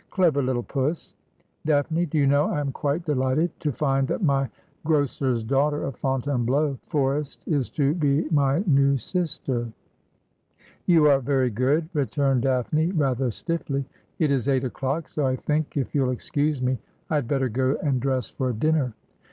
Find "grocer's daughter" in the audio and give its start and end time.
4.84-5.84